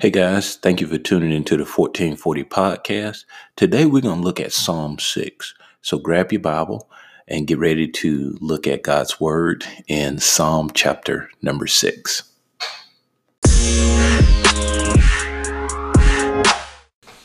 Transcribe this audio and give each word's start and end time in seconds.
Hey 0.00 0.08
guys, 0.08 0.56
thank 0.56 0.80
you 0.80 0.86
for 0.86 0.96
tuning 0.96 1.32
into 1.32 1.54
the 1.54 1.64
1440 1.64 2.44
podcast. 2.44 3.26
Today 3.56 3.84
we're 3.84 4.00
going 4.00 4.20
to 4.20 4.24
look 4.24 4.40
at 4.40 4.50
Psalm 4.50 4.98
6. 4.98 5.54
So 5.82 5.98
grab 5.98 6.32
your 6.32 6.40
Bible 6.40 6.90
and 7.28 7.46
get 7.46 7.58
ready 7.58 7.86
to 7.88 8.38
look 8.40 8.66
at 8.66 8.82
God's 8.82 9.20
Word 9.20 9.66
in 9.86 10.18
Psalm 10.18 10.70
chapter 10.72 11.30
number 11.42 11.66
6. 11.66 12.22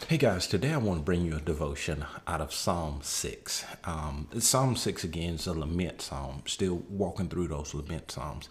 Hey 0.09 0.17
guys, 0.17 0.45
today 0.45 0.73
I 0.73 0.77
want 0.77 0.99
to 0.99 1.03
bring 1.03 1.25
you 1.25 1.37
a 1.37 1.39
devotion 1.39 2.05
out 2.27 2.41
of 2.41 2.53
Psalm 2.53 2.99
6. 3.01 3.65
Um, 3.85 4.27
psalm 4.39 4.75
6 4.75 5.05
again 5.05 5.35
is 5.35 5.47
a 5.47 5.53
lament 5.53 6.01
psalm, 6.01 6.43
still 6.45 6.83
walking 6.89 7.29
through 7.29 7.47
those 7.47 7.73
lament 7.73 8.11
psalms. 8.11 8.49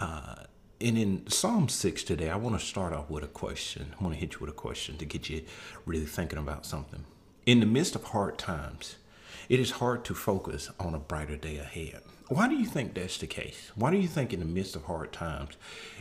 Uh, 0.00 0.34
and 0.82 0.98
in 0.98 1.30
Psalm 1.30 1.68
6 1.68 2.02
today, 2.02 2.28
I 2.28 2.36
want 2.36 2.58
to 2.58 2.66
start 2.66 2.92
off 2.92 3.08
with 3.08 3.22
a 3.22 3.28
question. 3.28 3.94
I 3.98 4.02
want 4.02 4.14
to 4.14 4.20
hit 4.20 4.34
you 4.34 4.38
with 4.40 4.50
a 4.50 4.52
question 4.52 4.96
to 4.98 5.04
get 5.04 5.30
you 5.30 5.42
really 5.86 6.06
thinking 6.06 6.38
about 6.38 6.66
something. 6.66 7.04
In 7.46 7.60
the 7.60 7.66
midst 7.66 7.94
of 7.94 8.04
hard 8.04 8.36
times, 8.36 8.96
it 9.48 9.60
is 9.60 9.72
hard 9.72 10.04
to 10.06 10.14
focus 10.14 10.70
on 10.80 10.94
a 10.94 10.98
brighter 10.98 11.36
day 11.36 11.58
ahead. 11.58 12.02
Why 12.28 12.48
do 12.48 12.56
you 12.56 12.66
think 12.66 12.94
that's 12.94 13.18
the 13.18 13.26
case? 13.26 13.70
Why 13.76 13.90
do 13.90 13.96
you 13.96 14.08
think 14.08 14.32
in 14.32 14.40
the 14.40 14.46
midst 14.46 14.74
of 14.74 14.84
hard 14.84 15.12
times, 15.12 15.56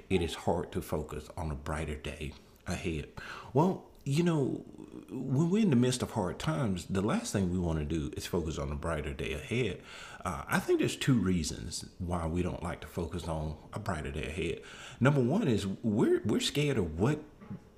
it 0.10 0.22
is 0.22 0.34
hard 0.34 0.72
to 0.72 0.82
focus 0.82 1.30
on 1.38 1.52
a 1.52 1.56
brighter 1.56 1.96
day 1.96 2.34
ahead? 2.66 3.08
Well, 3.54 3.86
you 4.04 4.24
know, 4.24 4.66
when 5.10 5.50
we're 5.50 5.62
in 5.62 5.70
the 5.70 5.76
midst 5.76 6.02
of 6.02 6.12
hard 6.12 6.40
times, 6.40 6.86
the 6.90 7.02
last 7.02 7.34
thing 7.34 7.52
we 7.52 7.60
want 7.60 7.80
to 7.80 7.86
do 7.86 8.12
is 8.16 8.26
focus 8.26 8.58
on 8.58 8.72
a 8.72 8.76
brighter 8.76 9.14
day 9.14 9.34
ahead. 9.34 9.82
Uh, 10.24 10.44
I 10.48 10.60
think 10.60 10.80
there's 10.80 10.96
two 10.96 11.16
reasons 11.16 11.86
why 12.00 12.26
we 12.28 12.44
don't 12.44 12.64
like 12.64 12.82
to 12.82 12.88
focus 12.88 13.28
on 13.28 13.56
a 13.74 13.80
brighter 13.80 14.12
day 14.12 14.26
ahead. 14.26 14.62
Number 15.00 15.22
one 15.22 15.48
is 15.48 15.68
we're 15.84 16.22
we're 16.26 16.40
scared 16.40 16.78
of 16.78 17.00
what 17.00 17.20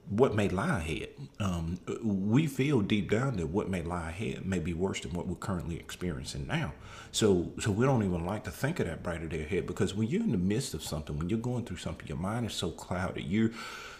what 0.10 0.36
may 0.36 0.50
lie 0.50 0.80
ahead. 0.80 1.10
Um, 1.40 1.80
we 2.04 2.46
feel 2.46 2.82
deep 2.82 3.10
down 3.10 3.38
that 3.38 3.48
what 3.48 3.70
may 3.70 3.82
lie 3.82 4.10
ahead 4.10 4.46
may 4.46 4.60
be 4.60 4.74
worse 4.74 5.00
than 5.00 5.14
what 5.14 5.28
we're 5.28 5.36
currently 5.36 5.78
experiencing 5.78 6.46
now. 6.46 6.74
So, 7.12 7.52
so 7.60 7.72
we 7.72 7.86
don't 7.86 8.04
even 8.04 8.26
like 8.26 8.44
to 8.44 8.52
think 8.52 8.80
of 8.80 8.88
that 8.88 9.02
brighter 9.02 9.28
day 9.28 9.44
ahead 9.44 9.66
because 9.66 9.96
when 9.96 10.08
you're 10.08 10.24
in 10.24 10.32
the 10.32 10.38
midst 10.38 10.74
of 10.74 10.84
something, 10.84 11.18
when 11.18 11.30
you're 11.30 11.40
going 11.40 11.66
through 11.66 11.78
something, 11.78 12.08
your 12.08 12.18
mind 12.18 12.46
is 12.46 12.54
so 12.54 12.72
clouded. 12.72 13.24
You're 13.24 13.52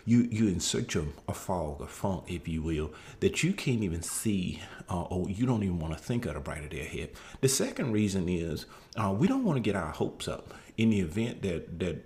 you 0.06 0.28
you're 0.30 0.50
in 0.50 0.60
such 0.60 0.96
a, 0.96 1.06
a 1.28 1.34
fog, 1.34 1.82
a 1.82 1.88
funk, 1.88 2.26
if 2.28 2.48
you 2.48 2.62
will, 2.62 2.92
that 3.22 3.44
you 3.44 3.54
can't 3.54 3.84
even 3.84 4.02
see, 4.02 4.62
uh, 4.90 5.04
or 5.04 5.30
you 5.30 5.46
don't 5.46 5.64
even 5.64 5.80
want 5.80 5.98
to 5.98 6.04
think 6.04 6.26
of 6.26 6.34
the 6.34 6.42
brighter 6.42 6.68
day 6.68 6.82
ahead. 6.82 7.12
The 7.40 7.48
second 7.48 7.94
reason 7.94 8.28
is 8.28 8.66
uh, 8.98 9.16
we 9.18 9.28
don't 9.28 9.46
want 9.46 9.58
to 9.58 9.62
get 9.62 9.76
our 9.76 9.92
hopes 9.92 10.28
up 10.28 10.54
in 10.78 10.90
the 10.90 11.00
event 11.00 11.42
that 11.44 11.80
that 11.80 12.04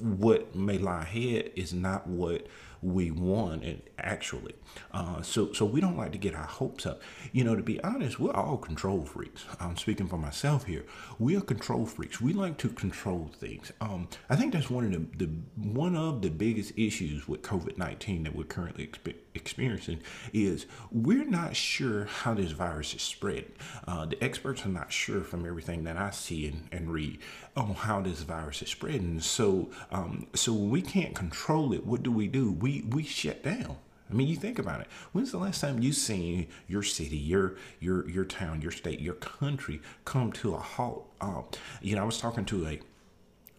what 0.00 0.54
may 0.54 0.78
lie 0.78 1.02
ahead 1.02 1.50
is 1.56 1.74
not 1.74 2.06
what 2.06 2.46
we 2.82 3.10
want 3.10 3.64
and 3.64 3.82
actually. 3.98 4.54
Uh, 4.92 5.22
so 5.22 5.52
so 5.52 5.64
we 5.64 5.80
don't 5.80 5.96
like 5.96 6.12
to 6.12 6.18
get 6.18 6.34
our 6.34 6.46
hopes 6.46 6.86
up. 6.86 7.00
You 7.32 7.44
know 7.44 7.56
to 7.56 7.62
be 7.62 7.82
honest 7.82 8.18
we're 8.18 8.32
all 8.32 8.56
control 8.56 9.04
freaks. 9.04 9.44
I'm 9.58 9.76
speaking 9.76 10.08
for 10.08 10.18
myself 10.18 10.64
here. 10.64 10.84
We 11.18 11.36
are 11.36 11.40
control 11.40 11.86
freaks. 11.86 12.20
We 12.20 12.32
like 12.32 12.56
to 12.58 12.68
control 12.68 13.30
things. 13.38 13.72
Um, 13.80 14.08
i 14.28 14.36
think 14.36 14.52
that's 14.52 14.70
one 14.70 14.84
of 14.86 14.92
the, 14.92 15.26
the 15.26 15.30
one 15.56 15.96
of 15.96 16.22
the 16.22 16.30
biggest 16.30 16.72
issues 16.76 17.28
with 17.28 17.42
covid-19 17.42 18.24
that 18.24 18.34
we're 18.34 18.44
currently 18.44 18.86
expe- 18.86 19.14
experiencing 19.34 20.00
is 20.32 20.66
we're 20.90 21.24
not 21.24 21.54
sure 21.54 22.04
how 22.04 22.34
this 22.34 22.52
virus 22.52 22.94
is 22.94 23.02
spread 23.02 23.44
uh, 23.86 24.04
the 24.06 24.22
experts 24.22 24.64
are 24.66 24.70
not 24.70 24.92
sure 24.92 25.20
from 25.20 25.46
everything 25.46 25.84
that 25.84 25.96
i 25.96 26.10
see 26.10 26.46
and, 26.46 26.68
and 26.72 26.92
read 26.92 27.18
on 27.56 27.74
how 27.74 28.00
this 28.00 28.22
virus 28.22 28.62
is 28.62 28.68
spreading 28.68 29.20
so 29.20 29.70
um, 29.92 30.26
so 30.34 30.52
we 30.52 30.82
can't 30.82 31.14
control 31.14 31.72
it 31.72 31.86
what 31.86 32.02
do 32.02 32.10
we 32.10 32.26
do 32.26 32.50
we 32.52 32.84
we 32.90 33.02
shut 33.02 33.42
down. 33.42 33.76
I 34.10 34.12
mean, 34.14 34.26
you 34.26 34.36
think 34.36 34.58
about 34.58 34.80
it. 34.80 34.88
When's 35.12 35.30
the 35.30 35.38
last 35.38 35.60
time 35.60 35.80
you 35.80 35.92
seen 35.92 36.48
your 36.66 36.82
city, 36.82 37.16
your 37.16 37.56
your 37.78 38.08
your 38.08 38.24
town, 38.24 38.60
your 38.60 38.72
state, 38.72 39.00
your 39.00 39.14
country 39.14 39.80
come 40.04 40.32
to 40.32 40.54
a 40.54 40.58
halt? 40.58 41.08
Uh, 41.20 41.42
you 41.80 41.94
know, 41.94 42.02
I 42.02 42.04
was 42.04 42.18
talking 42.18 42.44
to 42.46 42.66
a 42.66 42.80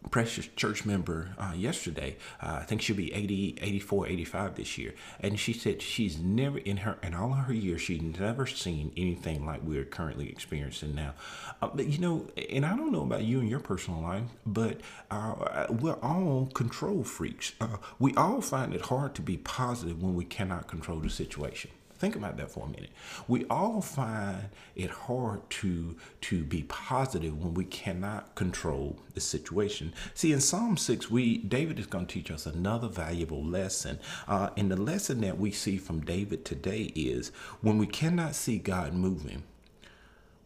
precious 0.09 0.47
church 0.55 0.85
member 0.85 1.29
uh, 1.37 1.53
yesterday 1.55 2.17
uh, 2.41 2.57
i 2.61 2.63
think 2.63 2.81
she'll 2.81 2.95
be 2.95 3.13
80 3.13 3.59
84 3.61 4.07
85 4.07 4.55
this 4.55 4.77
year. 4.77 4.93
And 5.19 5.39
she 5.39 5.53
said 5.53 5.81
she's 5.81 6.19
never 6.19 6.57
in 6.57 6.77
her 6.77 6.97
in 7.03 7.13
all 7.13 7.31
her 7.31 7.53
years 7.53 7.81
she's 7.81 8.01
never 8.01 8.45
seen 8.45 8.91
anything 8.97 9.45
like 9.45 9.61
we're 9.63 9.85
currently 9.85 10.29
experiencing 10.29 10.95
now. 10.95 11.13
Uh, 11.61 11.69
but 11.73 11.87
you 11.87 11.97
know 11.97 12.27
and 12.49 12.65
i 12.65 12.75
don't 12.75 12.91
know 12.91 13.03
about 13.03 13.23
you 13.23 13.39
and 13.39 13.49
your 13.49 13.59
personal 13.59 14.01
life 14.01 14.23
but 14.45 14.81
uh, 15.09 15.67
we're 15.69 15.99
all 16.01 16.49
control 16.53 17.03
freaks. 17.03 17.53
Uh, 17.59 17.77
we 17.99 18.13
all 18.15 18.41
find 18.41 18.73
it 18.73 18.81
hard 18.81 19.13
to 19.15 19.21
be 19.21 19.37
positive 19.37 20.01
when 20.01 20.15
we 20.15 20.25
cannot 20.25 20.67
control 20.67 20.99
the 20.99 21.09
situation 21.09 21.71
Think 22.01 22.15
about 22.15 22.35
that 22.37 22.49
for 22.49 22.65
a 22.65 22.67
minute. 22.67 22.89
We 23.27 23.45
all 23.45 23.79
find 23.79 24.49
it 24.75 24.89
hard 24.89 25.47
to 25.51 25.95
to 26.21 26.43
be 26.43 26.63
positive 26.63 27.37
when 27.37 27.53
we 27.53 27.63
cannot 27.63 28.33
control 28.33 28.97
the 29.13 29.21
situation. 29.21 29.93
See, 30.15 30.33
in 30.33 30.41
Psalm 30.41 30.77
six, 30.77 31.11
we 31.11 31.37
David 31.37 31.77
is 31.77 31.85
going 31.85 32.07
to 32.07 32.13
teach 32.13 32.31
us 32.31 32.47
another 32.47 32.87
valuable 32.87 33.45
lesson. 33.45 33.99
Uh, 34.27 34.49
and 34.57 34.71
the 34.71 34.81
lesson 34.81 35.21
that 35.21 35.37
we 35.37 35.51
see 35.51 35.77
from 35.77 36.01
David 36.01 36.43
today 36.43 36.91
is 36.95 37.31
when 37.61 37.77
we 37.77 37.85
cannot 37.85 38.33
see 38.33 38.57
God 38.57 38.93
moving, 38.95 39.43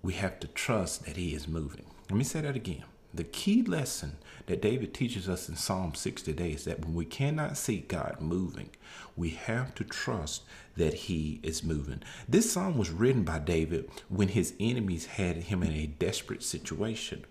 we 0.02 0.12
have 0.16 0.42
to 0.42 0.48
trust 0.48 1.06
that 1.06 1.16
He 1.16 1.34
is 1.34 1.48
moving. 1.48 1.86
Let 2.10 2.18
me 2.18 2.26
say 2.26 2.42
that 2.42 2.58
again. 2.58 2.84
The 3.16 3.24
key 3.24 3.62
lesson 3.62 4.18
that 4.48 4.62
David 4.62 4.94
teaches 4.94 5.30
us 5.30 5.48
in 5.48 5.56
Psalm 5.56 5.96
6 5.96 6.22
today 6.22 6.52
is 6.52 6.66
that 6.66 6.84
when 6.84 6.94
we 6.94 7.06
cannot 7.06 7.58
see 7.58 7.78
God 7.78 8.18
moving, 8.20 8.72
we 9.16 9.30
have 9.30 9.74
to 9.76 9.86
trust 9.86 10.44
that 10.76 10.94
He 10.94 11.40
is 11.42 11.64
moving. 11.64 12.04
This 12.28 12.52
psalm 12.52 12.78
was 12.78 12.90
written 12.90 13.24
by 13.24 13.40
David 13.40 13.90
when 14.10 14.28
his 14.28 14.54
enemies 14.60 15.06
had 15.06 15.38
him 15.38 15.64
in 15.64 15.72
a 15.72 15.88
desperate 15.88 16.44
situation. 16.44 17.24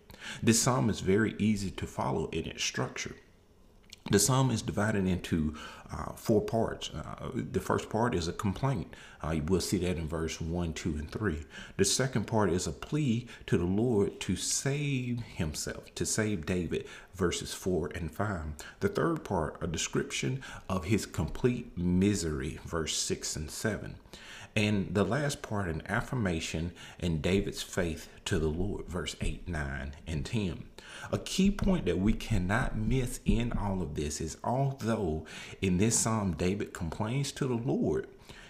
This 0.42 0.62
psalm 0.62 0.88
is 0.88 1.00
very 1.00 1.34
easy 1.38 1.70
to 1.72 1.86
follow 1.86 2.28
in 2.28 2.46
its 2.46 2.64
structure. 2.64 3.16
The 4.10 4.18
psalm 4.18 4.50
is 4.50 4.60
divided 4.60 5.06
into 5.06 5.54
uh, 5.90 6.12
four 6.12 6.42
parts. 6.42 6.90
Uh, 6.90 7.30
the 7.32 7.58
first 7.58 7.88
part 7.88 8.14
is 8.14 8.28
a 8.28 8.34
complaint. 8.34 8.94
Uh, 9.22 9.36
we'll 9.46 9.62
see 9.62 9.78
that 9.78 9.96
in 9.96 10.06
verse 10.06 10.42
1, 10.42 10.74
2, 10.74 10.90
and 10.96 11.10
3. 11.10 11.46
The 11.78 11.86
second 11.86 12.26
part 12.26 12.50
is 12.50 12.66
a 12.66 12.72
plea 12.72 13.26
to 13.46 13.56
the 13.56 13.64
Lord 13.64 14.20
to 14.20 14.36
save 14.36 15.20
himself, 15.20 15.94
to 15.94 16.04
save 16.04 16.44
David, 16.44 16.86
verses 17.14 17.54
4 17.54 17.92
and 17.94 18.12
5. 18.12 18.40
The 18.80 18.88
third 18.90 19.24
part, 19.24 19.56
a 19.62 19.66
description 19.66 20.42
of 20.68 20.84
his 20.84 21.06
complete 21.06 21.78
misery, 21.78 22.60
verse 22.66 22.98
6 22.98 23.36
and 23.36 23.50
7. 23.50 23.94
And 24.56 24.94
the 24.94 25.04
last 25.04 25.42
part, 25.42 25.68
an 25.68 25.82
affirmation 25.86 26.72
in 27.00 27.20
David's 27.20 27.62
faith 27.62 28.08
to 28.26 28.38
the 28.38 28.48
Lord, 28.48 28.86
verse 28.86 29.16
8, 29.20 29.48
9, 29.48 29.92
and 30.06 30.24
10. 30.24 30.64
A 31.10 31.18
key 31.18 31.50
point 31.50 31.86
that 31.86 31.98
we 31.98 32.12
cannot 32.12 32.76
miss 32.76 33.20
in 33.24 33.52
all 33.52 33.82
of 33.82 33.94
this 33.94 34.20
is 34.20 34.36
although 34.44 35.26
in 35.60 35.78
this 35.78 35.98
psalm 35.98 36.34
David 36.34 36.72
complains 36.72 37.32
to 37.32 37.46
the 37.46 37.54
Lord, 37.54 38.06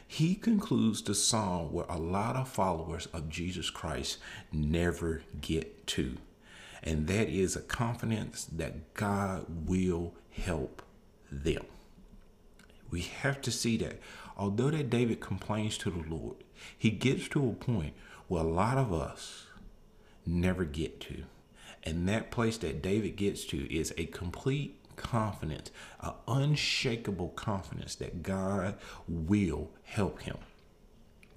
he 0.06 0.34
concludes 0.34 1.02
the 1.02 1.14
psalm 1.14 1.72
where 1.72 1.86
a 1.88 1.98
lot 1.98 2.36
of 2.36 2.48
followers 2.48 3.06
of 3.12 3.28
Jesus 3.28 3.70
Christ 3.70 4.18
never 4.52 5.22
get 5.40 5.86
to. 5.88 6.18
And 6.82 7.06
that 7.06 7.28
is 7.28 7.56
a 7.56 7.62
confidence 7.62 8.44
that 8.44 8.92
God 8.92 9.68
will 9.68 10.12
help 10.30 10.82
them. 11.32 11.64
We 12.90 13.00
have 13.00 13.40
to 13.40 13.50
see 13.50 13.76
that 13.78 13.98
although 14.36 14.70
that 14.70 14.90
David 14.90 15.20
complains 15.20 15.78
to 15.78 15.90
the 15.90 16.08
Lord, 16.08 16.36
he 16.76 16.90
gets 16.90 17.28
to 17.28 17.48
a 17.48 17.52
point 17.52 17.94
where 18.28 18.42
a 18.42 18.48
lot 18.48 18.78
of 18.78 18.92
us 18.92 19.46
never 20.26 20.64
get 20.64 21.00
to. 21.00 21.24
And 21.82 22.08
that 22.08 22.30
place 22.30 22.56
that 22.58 22.82
David 22.82 23.16
gets 23.16 23.44
to 23.46 23.74
is 23.74 23.92
a 23.98 24.06
complete 24.06 24.78
confidence, 24.96 25.70
an 26.00 26.12
unshakable 26.26 27.28
confidence 27.30 27.94
that 27.96 28.22
God 28.22 28.76
will 29.06 29.70
help 29.82 30.22
him. 30.22 30.38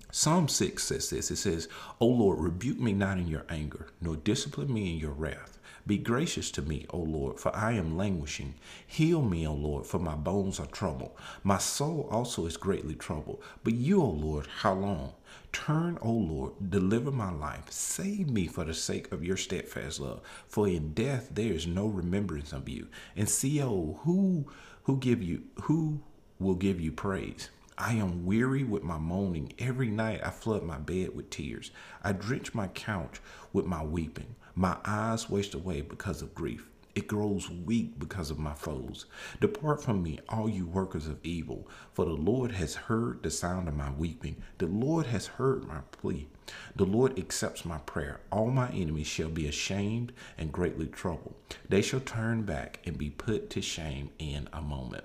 Psalm 0.09 0.47
6 0.47 0.83
says 0.83 1.09
this 1.09 1.31
it 1.31 1.35
says, 1.35 1.67
O 1.99 2.05
Lord, 2.07 2.39
rebuke 2.39 2.79
me 2.79 2.93
not 2.93 3.17
in 3.17 3.27
your 3.27 3.45
anger, 3.49 3.87
nor 3.99 4.15
discipline 4.15 4.73
me 4.73 4.93
in 4.93 4.99
your 4.99 5.11
wrath. 5.11 5.59
Be 5.85 5.97
gracious 5.97 6.51
to 6.51 6.61
me, 6.61 6.85
O 6.89 6.97
Lord, 6.97 7.39
for 7.39 7.55
I 7.55 7.73
am 7.73 7.97
languishing. 7.97 8.55
Heal 8.85 9.21
me, 9.21 9.47
O 9.47 9.53
Lord, 9.53 9.85
for 9.85 9.99
my 9.99 10.15
bones 10.15 10.59
are 10.59 10.65
troubled. 10.65 11.11
My 11.43 11.57
soul 11.57 12.07
also 12.11 12.45
is 12.45 12.57
greatly 12.57 12.95
troubled. 12.95 13.41
But 13.63 13.73
you, 13.73 14.01
O 14.01 14.09
Lord, 14.09 14.47
how 14.47 14.73
long? 14.73 15.13
Turn, 15.53 15.97
O 16.01 16.11
Lord, 16.11 16.69
deliver 16.69 17.11
my 17.11 17.31
life. 17.31 17.71
Save 17.71 18.29
me 18.29 18.47
for 18.47 18.65
the 18.65 18.73
sake 18.73 19.11
of 19.11 19.23
your 19.23 19.37
steadfast 19.37 19.99
love. 19.99 20.21
For 20.47 20.67
in 20.67 20.93
death 20.93 21.29
there 21.31 21.53
is 21.53 21.67
no 21.67 21.87
remembrance 21.87 22.51
of 22.51 22.67
you. 22.67 22.87
And 23.15 23.29
see, 23.29 23.61
O 23.61 23.99
who 24.03 24.45
who 24.83 24.97
give 24.97 25.23
you 25.23 25.43
who 25.63 26.01
will 26.39 26.55
give 26.55 26.81
you 26.81 26.91
praise? 26.91 27.49
I 27.79 27.93
am 27.93 28.25
weary 28.25 28.63
with 28.63 28.81
my 28.81 28.97
moaning. 28.97 29.53
Every 29.59 29.91
night 29.91 30.21
I 30.23 30.31
flood 30.31 30.63
my 30.63 30.79
bed 30.79 31.15
with 31.15 31.29
tears. 31.29 31.69
I 32.03 32.11
drench 32.11 32.55
my 32.55 32.69
couch 32.69 33.21
with 33.53 33.65
my 33.65 33.83
weeping. 33.83 34.35
My 34.55 34.77
eyes 34.83 35.29
waste 35.29 35.53
away 35.53 35.81
because 35.81 36.23
of 36.23 36.33
grief. 36.33 36.67
It 36.95 37.07
grows 37.07 37.51
weak 37.51 37.99
because 37.99 38.31
of 38.31 38.39
my 38.39 38.55
foes. 38.55 39.05
Depart 39.39 39.83
from 39.83 40.01
me, 40.01 40.17
all 40.27 40.49
you 40.49 40.65
workers 40.65 41.05
of 41.05 41.19
evil, 41.21 41.67
for 41.93 42.05
the 42.05 42.13
Lord 42.13 42.53
has 42.53 42.73
heard 42.73 43.21
the 43.21 43.29
sound 43.29 43.67
of 43.67 43.75
my 43.75 43.91
weeping. 43.91 44.41
The 44.57 44.65
Lord 44.65 45.05
has 45.05 45.27
heard 45.27 45.67
my 45.67 45.81
plea. 45.91 46.27
The 46.75 46.85
Lord 46.85 47.19
accepts 47.19 47.63
my 47.63 47.77
prayer. 47.77 48.21
All 48.31 48.49
my 48.49 48.69
enemies 48.69 49.05
shall 49.05 49.29
be 49.29 49.47
ashamed 49.47 50.13
and 50.39 50.51
greatly 50.51 50.87
troubled. 50.87 51.35
They 51.69 51.83
shall 51.83 51.99
turn 51.99 52.41
back 52.41 52.79
and 52.87 52.97
be 52.97 53.11
put 53.11 53.51
to 53.51 53.61
shame 53.61 54.09
in 54.17 54.49
a 54.51 54.63
moment. 54.63 55.03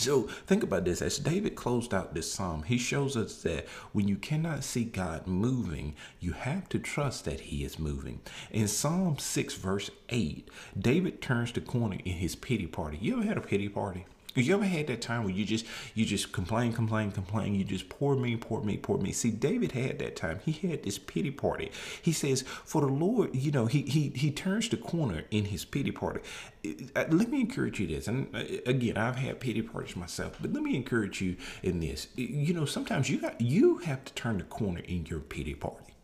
So 0.00 0.22
think 0.46 0.62
about 0.62 0.86
this. 0.86 1.02
As 1.02 1.18
David 1.18 1.54
closed 1.54 1.92
out 1.92 2.14
this 2.14 2.32
psalm, 2.32 2.62
he 2.62 2.78
shows 2.78 3.18
us 3.18 3.42
that 3.42 3.68
when 3.92 4.08
you 4.08 4.16
cannot 4.16 4.64
see 4.64 4.84
God 4.84 5.26
moving, 5.26 5.94
you 6.20 6.32
have 6.32 6.70
to 6.70 6.78
trust 6.78 7.26
that 7.26 7.40
he 7.40 7.64
is 7.64 7.78
moving. 7.78 8.20
In 8.50 8.66
Psalm 8.66 9.18
6, 9.18 9.54
verse 9.56 9.90
8, 10.08 10.48
David 10.78 11.20
turns 11.20 11.52
the 11.52 11.60
corner 11.60 11.98
in 12.02 12.14
his 12.14 12.34
pity 12.34 12.66
party. 12.66 12.96
You 12.98 13.18
ever 13.18 13.24
had 13.24 13.36
a 13.36 13.42
pity 13.42 13.68
party? 13.68 14.06
You 14.34 14.54
ever 14.54 14.64
had 14.64 14.86
that 14.86 15.00
time 15.00 15.24
where 15.24 15.32
you 15.32 15.44
just 15.44 15.66
you 15.94 16.04
just 16.04 16.32
complain, 16.32 16.72
complain, 16.72 17.10
complain? 17.10 17.54
You 17.54 17.64
just 17.64 17.88
poor 17.88 18.16
me, 18.16 18.36
poor 18.36 18.62
me, 18.62 18.76
poor 18.76 18.98
me. 18.98 19.12
See, 19.12 19.30
David 19.30 19.72
had 19.72 19.98
that 19.98 20.16
time. 20.16 20.40
He 20.44 20.52
had 20.68 20.82
this 20.82 20.98
pity 20.98 21.30
party. 21.30 21.70
He 22.00 22.12
says, 22.12 22.42
"For 22.64 22.80
the 22.80 22.88
Lord, 22.88 23.34
you 23.34 23.50
know, 23.50 23.66
he 23.66 23.82
he 23.82 24.10
he 24.14 24.30
turns 24.30 24.68
the 24.68 24.76
corner 24.76 25.24
in 25.30 25.46
his 25.46 25.64
pity 25.64 25.90
party." 25.90 26.20
Uh, 26.94 27.04
let 27.08 27.30
me 27.30 27.40
encourage 27.40 27.80
you 27.80 27.86
this, 27.86 28.06
and 28.06 28.34
uh, 28.34 28.42
again, 28.66 28.96
I've 28.96 29.16
had 29.16 29.40
pity 29.40 29.62
parties 29.62 29.96
myself, 29.96 30.36
but 30.40 30.52
let 30.52 30.62
me 30.62 30.76
encourage 30.76 31.20
you 31.20 31.36
in 31.62 31.80
this. 31.80 32.08
You 32.16 32.54
know, 32.54 32.64
sometimes 32.64 33.08
you 33.08 33.20
got 33.20 33.40
you 33.40 33.78
have 33.78 34.04
to 34.04 34.12
turn 34.14 34.38
the 34.38 34.44
corner 34.44 34.80
in 34.80 35.06
your 35.06 35.20
pity 35.20 35.54
party. 35.54 35.94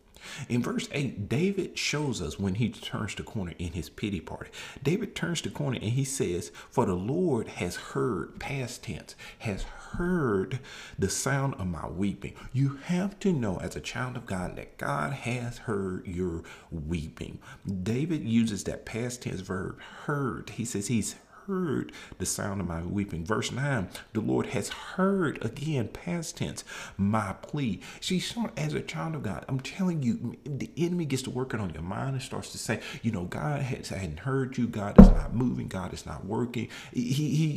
In 0.49 0.61
verse 0.61 0.87
8, 0.91 1.29
David 1.29 1.77
shows 1.77 2.21
us 2.21 2.39
when 2.39 2.55
he 2.55 2.69
turns 2.69 3.15
the 3.15 3.23
corner 3.23 3.53
in 3.57 3.73
his 3.73 3.89
pity 3.89 4.19
party. 4.19 4.49
David 4.81 5.15
turns 5.15 5.41
the 5.41 5.49
corner 5.49 5.77
and 5.81 5.91
he 5.91 6.03
says, 6.03 6.51
For 6.69 6.85
the 6.85 6.95
Lord 6.95 7.47
has 7.47 7.75
heard, 7.75 8.39
past 8.39 8.83
tense, 8.83 9.15
has 9.39 9.63
heard 9.63 10.59
the 10.97 11.09
sound 11.09 11.55
of 11.55 11.67
my 11.67 11.87
weeping. 11.87 12.33
You 12.53 12.79
have 12.85 13.19
to 13.19 13.31
know 13.33 13.57
as 13.57 13.75
a 13.75 13.81
child 13.81 14.17
of 14.17 14.25
God 14.25 14.55
that 14.55 14.77
God 14.77 15.13
has 15.13 15.59
heard 15.59 16.05
your 16.07 16.43
weeping. 16.71 17.39
David 17.83 18.23
uses 18.23 18.63
that 18.65 18.85
past 18.85 19.23
tense 19.23 19.41
verb, 19.41 19.79
heard. 20.05 20.51
He 20.51 20.65
says 20.65 20.87
he's 20.87 21.15
heard 21.47 21.91
the 22.17 22.25
sound 22.25 22.61
of 22.61 22.67
my 22.67 22.83
weeping. 22.83 23.25
Verse 23.25 23.51
9, 23.51 23.89
the 24.13 24.21
Lord 24.21 24.47
has 24.47 24.69
heard, 24.69 25.43
again, 25.43 25.87
past 25.87 26.37
tense, 26.37 26.63
my 26.97 27.33
plea. 27.41 27.79
See, 28.01 28.23
as 28.55 28.73
a 28.73 28.81
child 28.81 29.15
of 29.15 29.23
God, 29.23 29.45
I'm 29.47 29.59
telling 29.59 30.03
you, 30.03 30.37
the 30.45 30.69
enemy 30.77 31.05
gets 31.05 31.23
to 31.23 31.29
working 31.29 31.59
on 31.59 31.71
your 31.71 31.83
mind 31.83 32.15
and 32.15 32.21
starts 32.21 32.51
to 32.51 32.57
say, 32.57 32.81
you 33.01 33.11
know, 33.11 33.25
God 33.25 33.61
has, 33.61 33.89
hadn't 33.89 34.19
heard 34.19 34.57
you. 34.57 34.67
God 34.67 34.99
is 34.99 35.09
not 35.09 35.33
moving. 35.33 35.67
God 35.67 35.93
is 35.93 36.05
not 36.05 36.25
working. 36.25 36.69
He, 36.93 37.11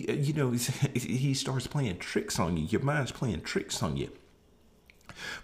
he 0.07 0.13
you 0.13 0.33
know, 0.33 0.51
he 0.95 1.35
starts 1.35 1.67
playing 1.67 1.99
tricks 1.99 2.39
on 2.39 2.57
you. 2.57 2.67
Your 2.67 2.83
mind's 2.83 3.13
playing 3.13 3.43
tricks 3.43 3.83
on 3.83 3.97
you. 3.97 4.11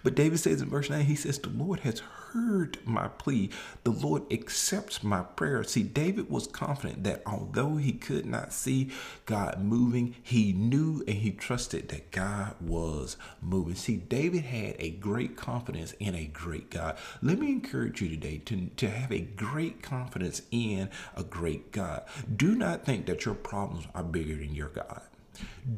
But 0.03 0.15
David 0.15 0.39
says 0.39 0.61
in 0.61 0.69
verse 0.69 0.89
9, 0.89 1.05
he 1.05 1.15
says, 1.15 1.39
The 1.39 1.49
Lord 1.49 1.81
has 1.81 1.99
heard 2.31 2.77
my 2.85 3.07
plea. 3.07 3.49
The 3.83 3.91
Lord 3.91 4.31
accepts 4.31 5.03
my 5.03 5.21
prayer. 5.21 5.63
See, 5.63 5.83
David 5.83 6.29
was 6.29 6.47
confident 6.47 7.03
that 7.03 7.23
although 7.25 7.77
he 7.77 7.93
could 7.93 8.25
not 8.25 8.53
see 8.53 8.91
God 9.25 9.61
moving, 9.61 10.15
he 10.21 10.53
knew 10.53 11.03
and 11.07 11.17
he 11.17 11.31
trusted 11.31 11.89
that 11.89 12.11
God 12.11 12.55
was 12.61 13.17
moving. 13.41 13.75
See, 13.75 13.97
David 13.97 14.43
had 14.43 14.75
a 14.79 14.91
great 14.91 15.35
confidence 15.35 15.93
in 15.99 16.15
a 16.15 16.25
great 16.25 16.69
God. 16.69 16.97
Let 17.21 17.39
me 17.39 17.51
encourage 17.51 18.01
you 18.01 18.09
today 18.09 18.39
to, 18.45 18.67
to 18.77 18.89
have 18.89 19.11
a 19.11 19.21
great 19.21 19.81
confidence 19.81 20.41
in 20.51 20.89
a 21.15 21.23
great 21.23 21.71
God. 21.71 22.03
Do 22.35 22.55
not 22.55 22.85
think 22.85 23.05
that 23.05 23.25
your 23.25 23.35
problems 23.35 23.85
are 23.95 24.03
bigger 24.03 24.35
than 24.35 24.53
your 24.53 24.69
God. 24.69 25.01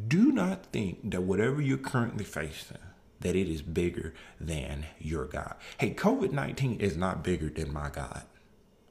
Do 0.07 0.31
not 0.31 0.67
think 0.67 1.11
that 1.11 1.23
whatever 1.23 1.61
you're 1.61 1.77
currently 1.77 2.23
facing, 2.23 2.77
that 3.21 3.35
it 3.35 3.49
is 3.49 3.61
bigger 3.61 4.13
than 4.39 4.85
your 4.99 5.25
God. 5.25 5.55
Hey, 5.77 5.93
COVID 5.93 6.31
19 6.31 6.79
is 6.79 6.97
not 6.97 7.23
bigger 7.23 7.49
than 7.49 7.71
my 7.73 7.89
God. 7.89 8.23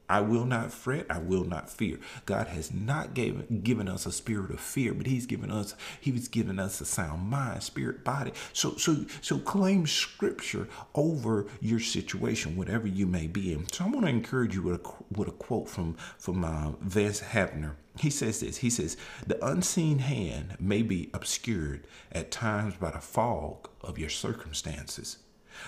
I 0.09 0.21
will 0.21 0.45
not 0.45 0.73
fret. 0.73 1.07
I 1.11 1.19
will 1.19 1.45
not 1.45 1.69
fear. 1.69 1.99
God 2.25 2.49
has 2.49 2.73
not 2.73 3.15
given 3.15 3.61
given 3.63 3.89
us 3.89 4.07
a 4.07 4.13
spirit 4.13 4.51
of 4.51 4.61
fear, 4.61 4.95
but 4.95 5.07
He's 5.07 5.27
given 5.27 5.51
us 5.51 5.75
He's 6.01 6.29
given 6.29 6.59
us 6.59 6.81
a 6.81 6.85
sound 6.85 7.29
mind, 7.29 7.63
spirit, 7.63 8.05
body. 8.05 8.33
So 8.53 8.77
so 8.77 9.05
so 9.21 9.39
claim 9.39 9.87
Scripture 9.87 10.69
over 10.95 11.47
your 11.61 11.81
situation, 11.81 12.57
whatever 12.57 12.87
you 12.87 13.07
may 13.07 13.27
be 13.27 13.53
in. 13.53 13.71
So 13.73 13.85
I 13.85 13.89
want 13.89 14.07
to 14.07 14.11
encourage 14.11 14.55
you 14.55 14.63
with 14.63 14.85
a 14.85 14.91
with 15.13 15.29
a 15.29 15.33
quote 15.33 15.69
from 15.69 15.95
from 16.19 16.45
uh, 16.45 16.73
Vance 16.81 17.21
Havner. 17.21 17.73
He 17.99 18.11
says 18.11 18.41
this. 18.41 18.59
He 18.59 18.71
says 18.71 18.97
the 19.27 19.45
unseen 19.45 19.99
hand 19.99 20.57
may 20.61 20.83
be 20.83 21.11
obscured 21.13 21.87
at 22.13 22.31
times 22.31 22.77
by 22.77 22.93
the 22.93 23.01
fog 23.01 23.69
of 23.83 23.99
your 23.99 24.11
circumstances 24.11 25.19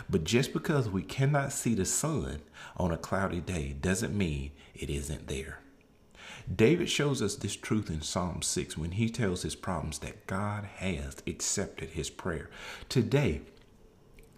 but 0.08 0.24
just 0.24 0.52
because 0.52 0.88
we 0.88 1.02
cannot 1.02 1.52
see 1.52 1.74
the 1.74 1.84
sun 1.84 2.42
on 2.76 2.90
a 2.90 2.96
cloudy 2.96 3.40
day 3.40 3.74
doesn't 3.80 4.16
mean 4.16 4.52
it 4.74 4.90
isn't 4.90 5.28
there. 5.28 5.60
David 6.54 6.88
shows 6.88 7.22
us 7.22 7.36
this 7.36 7.54
truth 7.54 7.90
in 7.90 8.02
Psalm 8.02 8.42
6 8.42 8.76
when 8.76 8.92
he 8.92 9.08
tells 9.08 9.42
his 9.42 9.54
problems 9.54 9.98
that 10.00 10.26
God 10.26 10.64
has 10.76 11.16
accepted 11.26 11.90
his 11.90 12.10
prayer. 12.10 12.50
Today, 12.88 13.42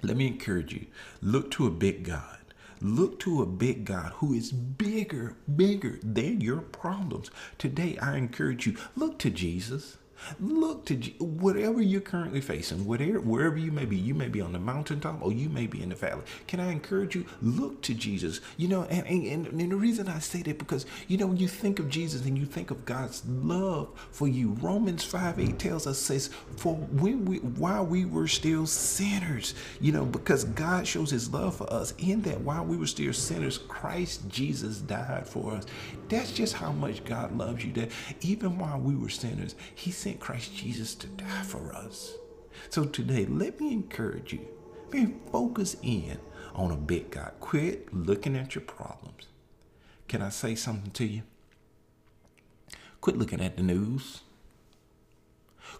let 0.02 0.16
me 0.16 0.26
encourage 0.26 0.72
you 0.72 0.86
look 1.20 1.50
to 1.52 1.66
a 1.66 1.70
big 1.70 2.04
God. 2.04 2.38
Look 2.80 3.20
to 3.20 3.40
a 3.40 3.46
big 3.46 3.84
God 3.84 4.12
who 4.16 4.34
is 4.34 4.50
bigger, 4.50 5.36
bigger 5.54 6.00
than 6.02 6.40
your 6.40 6.60
problems. 6.60 7.30
Today, 7.56 7.96
I 8.02 8.16
encourage 8.16 8.66
you 8.66 8.76
look 8.96 9.18
to 9.20 9.30
Jesus. 9.30 9.98
Look 10.40 10.86
to 10.86 10.96
whatever 11.18 11.80
you're 11.82 12.00
currently 12.00 12.40
facing, 12.40 12.84
whatever 12.84 13.20
wherever 13.20 13.56
you 13.56 13.72
may 13.72 13.84
be. 13.84 13.96
You 13.96 14.14
may 14.14 14.28
be 14.28 14.40
on 14.40 14.52
the 14.52 14.58
mountaintop 14.58 15.22
or 15.22 15.32
you 15.32 15.48
may 15.48 15.66
be 15.66 15.82
in 15.82 15.90
the 15.90 15.94
valley. 15.94 16.22
Can 16.46 16.60
I 16.60 16.72
encourage 16.72 17.14
you? 17.14 17.26
Look 17.40 17.82
to 17.82 17.94
Jesus. 17.94 18.40
You 18.56 18.68
know, 18.68 18.82
and, 18.84 19.06
and, 19.06 19.46
and 19.46 19.70
the 19.72 19.76
reason 19.76 20.08
I 20.08 20.18
say 20.18 20.42
that 20.42 20.58
because 20.58 20.86
you 21.08 21.16
know 21.16 21.26
when 21.26 21.36
you 21.36 21.48
think 21.48 21.78
of 21.78 21.88
Jesus 21.88 22.24
and 22.24 22.36
you 22.38 22.46
think 22.46 22.70
of 22.70 22.84
God's 22.84 23.22
love 23.26 23.88
for 24.10 24.28
you, 24.28 24.50
Romans 24.60 25.04
5 25.04 25.38
8 25.38 25.58
tells 25.58 25.86
us 25.86 25.98
says, 25.98 26.30
For 26.56 26.74
when 26.74 27.24
we 27.24 27.38
while 27.38 27.84
we 27.86 28.04
were 28.04 28.28
still 28.28 28.66
sinners, 28.66 29.54
you 29.80 29.92
know, 29.92 30.04
because 30.04 30.44
God 30.44 30.86
shows 30.86 31.10
his 31.10 31.32
love 31.32 31.56
for 31.56 31.72
us 31.72 31.94
in 31.98 32.22
that 32.22 32.40
while 32.40 32.64
we 32.64 32.76
were 32.76 32.86
still 32.86 33.12
sinners, 33.12 33.58
Christ 33.58 34.28
Jesus 34.28 34.78
died 34.78 35.26
for 35.26 35.52
us. 35.52 35.64
That's 36.08 36.32
just 36.32 36.54
how 36.54 36.72
much 36.72 37.04
God 37.04 37.36
loves 37.36 37.64
you. 37.64 37.72
That 37.72 37.90
even 38.20 38.58
while 38.58 38.78
we 38.78 38.94
were 38.94 39.08
sinners, 39.08 39.54
He 39.74 39.90
sent 39.90 40.11
Christ 40.20 40.54
Jesus 40.54 40.94
to 40.96 41.06
die 41.06 41.42
for 41.42 41.74
us. 41.74 42.14
So 42.70 42.84
today, 42.84 43.26
let 43.26 43.60
me 43.60 43.72
encourage 43.72 44.32
you. 44.32 44.46
Man, 44.92 45.20
focus 45.30 45.76
in 45.82 46.18
on 46.54 46.70
a 46.70 46.76
big 46.76 47.10
God. 47.10 47.32
Quit 47.40 47.92
looking 47.94 48.36
at 48.36 48.54
your 48.54 48.62
problems. 48.62 49.26
Can 50.08 50.22
I 50.22 50.28
say 50.28 50.54
something 50.54 50.90
to 50.92 51.04
you? 51.04 51.22
Quit 53.00 53.16
looking 53.16 53.40
at 53.40 53.56
the 53.56 53.62
news. 53.62 54.20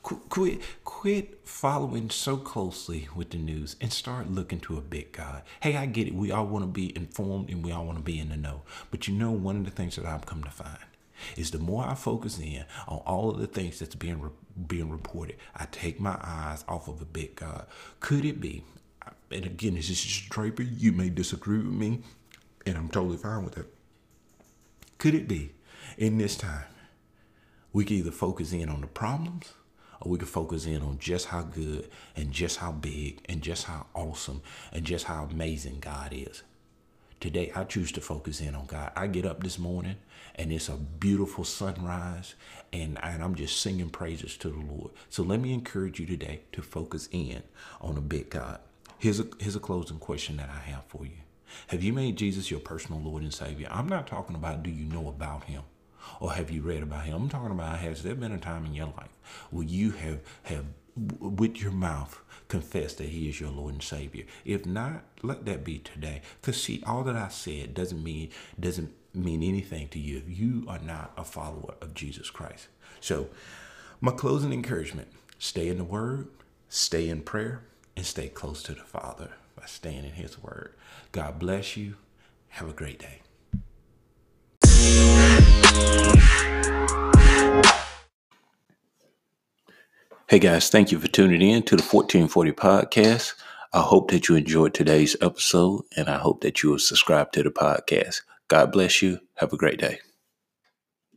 Quit, 0.02 0.60
quit 0.84 1.46
following 1.46 2.08
so 2.08 2.36
closely 2.36 3.08
with 3.14 3.30
the 3.30 3.36
news 3.36 3.76
and 3.80 3.92
start 3.92 4.30
looking 4.30 4.58
to 4.60 4.78
a 4.78 4.80
big 4.80 5.12
God. 5.12 5.42
Hey, 5.60 5.76
I 5.76 5.86
get 5.86 6.08
it. 6.08 6.14
We 6.14 6.32
all 6.32 6.46
want 6.46 6.64
to 6.64 6.68
be 6.68 6.96
informed 6.96 7.50
and 7.50 7.64
we 7.64 7.70
all 7.70 7.84
want 7.84 7.98
to 7.98 8.04
be 8.04 8.18
in 8.18 8.30
the 8.30 8.36
know. 8.36 8.62
But 8.90 9.06
you 9.06 9.14
know, 9.14 9.30
one 9.30 9.56
of 9.56 9.64
the 9.64 9.70
things 9.70 9.96
that 9.96 10.06
I've 10.06 10.26
come 10.26 10.42
to 10.44 10.50
find 10.50 10.78
is 11.36 11.50
the 11.50 11.58
more 11.58 11.84
I 11.84 11.94
focus 11.94 12.38
in 12.38 12.64
on 12.88 12.98
all 12.98 13.30
of 13.30 13.38
the 13.38 13.46
things 13.46 13.78
that's 13.78 13.94
being 13.94 14.20
re- 14.20 14.30
being 14.66 14.90
reported, 14.90 15.36
I 15.56 15.66
take 15.70 15.98
my 15.98 16.18
eyes 16.22 16.64
off 16.68 16.88
of 16.88 17.00
a 17.00 17.06
big 17.06 17.36
God. 17.36 17.66
Could 18.00 18.24
it 18.24 18.40
be? 18.40 18.64
And 19.30 19.46
again, 19.46 19.74
this 19.74 19.88
is 19.88 20.02
just 20.02 20.28
Draper. 20.28 20.62
You 20.62 20.92
may 20.92 21.08
disagree 21.08 21.58
with 21.58 21.72
me, 21.72 22.00
and 22.66 22.76
I'm 22.76 22.88
totally 22.88 23.16
fine 23.16 23.44
with 23.44 23.54
that. 23.54 23.66
Could 24.98 25.14
it 25.14 25.26
be 25.26 25.52
in 25.96 26.18
this 26.18 26.36
time 26.36 26.64
we 27.72 27.84
can 27.84 27.96
either 27.96 28.10
focus 28.10 28.52
in 28.52 28.68
on 28.68 28.82
the 28.82 28.86
problems 28.86 29.54
or 30.00 30.10
we 30.10 30.18
can 30.18 30.26
focus 30.26 30.66
in 30.66 30.82
on 30.82 30.98
just 30.98 31.26
how 31.28 31.42
good 31.42 31.88
and 32.16 32.32
just 32.32 32.58
how 32.58 32.72
big 32.72 33.20
and 33.28 33.42
just 33.42 33.64
how 33.64 33.86
awesome 33.94 34.42
and 34.72 34.84
just 34.84 35.06
how 35.06 35.24
amazing 35.24 35.78
God 35.80 36.12
is. 36.12 36.42
Today, 37.22 37.52
I 37.54 37.62
choose 37.62 37.92
to 37.92 38.00
focus 38.00 38.40
in 38.40 38.56
on 38.56 38.66
God. 38.66 38.90
I 38.96 39.06
get 39.06 39.24
up 39.24 39.44
this 39.44 39.56
morning 39.56 39.94
and 40.34 40.50
it's 40.50 40.68
a 40.68 40.72
beautiful 40.74 41.44
sunrise, 41.44 42.34
and, 42.72 42.98
and 43.00 43.22
I'm 43.22 43.36
just 43.36 43.60
singing 43.60 43.90
praises 43.90 44.36
to 44.38 44.48
the 44.48 44.58
Lord. 44.58 44.90
So 45.08 45.22
let 45.22 45.38
me 45.38 45.52
encourage 45.52 46.00
you 46.00 46.06
today 46.06 46.40
to 46.50 46.62
focus 46.62 47.08
in 47.12 47.44
on 47.80 47.96
a 47.96 48.00
big 48.00 48.30
God. 48.30 48.58
Here's 48.98 49.20
a, 49.20 49.28
here's 49.38 49.54
a 49.54 49.60
closing 49.60 50.00
question 50.00 50.36
that 50.38 50.50
I 50.50 50.68
have 50.70 50.82
for 50.88 51.04
you 51.04 51.18
Have 51.68 51.84
you 51.84 51.92
made 51.92 52.16
Jesus 52.16 52.50
your 52.50 52.58
personal 52.58 53.00
Lord 53.00 53.22
and 53.22 53.32
Savior? 53.32 53.68
I'm 53.70 53.88
not 53.88 54.08
talking 54.08 54.34
about 54.34 54.64
do 54.64 54.70
you 54.70 54.86
know 54.86 55.06
about 55.06 55.44
Him 55.44 55.62
or 56.18 56.32
have 56.32 56.50
you 56.50 56.62
read 56.62 56.82
about 56.82 57.04
Him? 57.04 57.14
I'm 57.14 57.28
talking 57.28 57.52
about 57.52 57.78
has 57.78 58.02
there 58.02 58.16
been 58.16 58.32
a 58.32 58.38
time 58.38 58.66
in 58.66 58.74
your 58.74 58.86
life 58.86 59.46
where 59.52 59.64
you 59.64 59.92
have, 59.92 60.18
have 60.42 60.64
with 60.96 61.60
your 61.60 61.72
mouth 61.72 62.20
confess 62.48 62.92
that 62.94 63.08
he 63.08 63.28
is 63.28 63.40
your 63.40 63.50
lord 63.50 63.72
and 63.72 63.82
savior 63.82 64.24
if 64.44 64.66
not 64.66 65.04
let 65.22 65.46
that 65.46 65.64
be 65.64 65.78
today 65.78 66.20
because 66.40 66.62
see 66.62 66.82
all 66.86 67.02
that 67.02 67.16
i 67.16 67.28
said 67.28 67.72
doesn't 67.72 68.04
mean 68.04 68.28
doesn't 68.60 68.92
mean 69.14 69.42
anything 69.42 69.88
to 69.88 69.98
you 69.98 70.18
if 70.18 70.38
you 70.38 70.64
are 70.68 70.78
not 70.78 71.12
a 71.16 71.24
follower 71.24 71.74
of 71.80 71.94
Jesus 71.94 72.30
Christ. 72.30 72.68
So, 73.00 73.28
my 74.00 74.12
closing 74.12 74.52
encouragement 74.52 75.08
stay 75.38 75.68
in 75.68 75.78
the 75.78 75.84
Word, 75.84 76.28
stay 76.68 77.08
in 77.08 77.22
prayer, 77.22 77.62
and 77.96 78.06
stay 78.06 78.28
close 78.28 78.62
to 78.64 78.74
the 78.74 78.82
Father 78.82 79.32
by 79.56 79.66
staying 79.66 80.04
in 80.04 80.12
His 80.12 80.42
Word. 80.42 80.74
God 81.12 81.38
bless 81.38 81.76
you. 81.76 81.94
Have 82.48 82.68
a 82.68 82.72
great 82.72 82.98
day. 82.98 83.20
Hey 90.32 90.38
guys, 90.38 90.70
thank 90.70 90.90
you 90.90 90.98
for 90.98 91.08
tuning 91.08 91.42
in 91.42 91.62
to 91.64 91.76
the 91.76 91.82
1440 91.82 92.52
podcast. 92.52 93.34
I 93.70 93.82
hope 93.82 94.10
that 94.12 94.30
you 94.30 94.36
enjoyed 94.36 94.72
today's 94.72 95.14
episode 95.20 95.84
and 95.94 96.08
I 96.08 96.16
hope 96.16 96.40
that 96.40 96.62
you 96.62 96.70
will 96.70 96.78
subscribe 96.78 97.32
to 97.32 97.42
the 97.42 97.50
podcast. 97.50 98.22
God 98.48 98.72
bless 98.72 99.02
you. 99.02 99.18
Have 99.34 99.52
a 99.52 99.58
great 99.58 99.78
day. 99.78 99.98